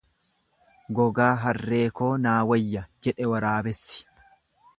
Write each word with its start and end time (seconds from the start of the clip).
Gogaa 0.99 1.29
harree 1.43 1.83
koo 1.99 2.09
naa 2.23 2.39
wayya 2.53 2.85
jedhe 3.09 3.29
waraabessi. 3.35 4.03